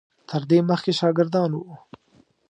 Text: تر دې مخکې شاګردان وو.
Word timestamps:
تر 0.29 0.41
دې 0.49 0.59
مخکې 0.69 0.91
شاګردان 0.99 1.51
وو. 1.53 1.73